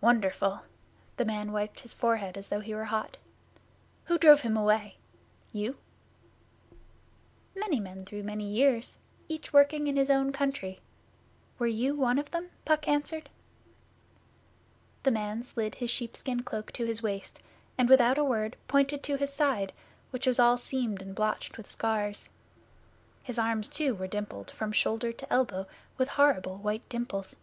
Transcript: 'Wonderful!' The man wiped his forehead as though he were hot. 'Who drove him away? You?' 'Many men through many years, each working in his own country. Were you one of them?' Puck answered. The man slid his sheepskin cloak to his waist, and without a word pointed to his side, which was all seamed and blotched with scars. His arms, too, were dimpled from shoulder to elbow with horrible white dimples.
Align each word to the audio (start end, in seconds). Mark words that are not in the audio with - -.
'Wonderful!' 0.00 0.62
The 1.18 1.26
man 1.26 1.52
wiped 1.52 1.80
his 1.80 1.92
forehead 1.92 2.38
as 2.38 2.48
though 2.48 2.60
he 2.60 2.74
were 2.74 2.86
hot. 2.86 3.18
'Who 4.06 4.16
drove 4.16 4.40
him 4.40 4.56
away? 4.56 4.96
You?' 5.52 5.76
'Many 7.54 7.78
men 7.78 8.06
through 8.06 8.22
many 8.22 8.46
years, 8.48 8.96
each 9.28 9.52
working 9.52 9.86
in 9.86 9.96
his 9.98 10.08
own 10.08 10.32
country. 10.32 10.80
Were 11.58 11.66
you 11.66 11.94
one 11.94 12.18
of 12.18 12.30
them?' 12.30 12.48
Puck 12.64 12.88
answered. 12.88 13.28
The 15.02 15.10
man 15.10 15.42
slid 15.44 15.74
his 15.74 15.90
sheepskin 15.90 16.44
cloak 16.44 16.72
to 16.72 16.86
his 16.86 17.02
waist, 17.02 17.42
and 17.76 17.90
without 17.90 18.16
a 18.16 18.24
word 18.24 18.56
pointed 18.68 19.02
to 19.02 19.16
his 19.18 19.34
side, 19.34 19.74
which 20.12 20.26
was 20.26 20.40
all 20.40 20.56
seamed 20.56 21.02
and 21.02 21.14
blotched 21.14 21.58
with 21.58 21.70
scars. 21.70 22.30
His 23.22 23.38
arms, 23.38 23.68
too, 23.68 23.94
were 23.94 24.06
dimpled 24.06 24.50
from 24.50 24.72
shoulder 24.72 25.12
to 25.12 25.30
elbow 25.30 25.66
with 25.98 26.08
horrible 26.08 26.56
white 26.56 26.88
dimples. 26.88 27.36